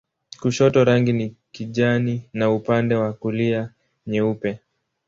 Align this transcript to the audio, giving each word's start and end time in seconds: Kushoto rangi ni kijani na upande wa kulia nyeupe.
Kushoto 0.39 0.83
rangi 0.83 1.13
ni 1.13 1.35
kijani 1.51 2.29
na 2.33 2.51
upande 2.51 2.95
wa 2.95 3.13
kulia 3.13 3.73
nyeupe. 4.07 4.59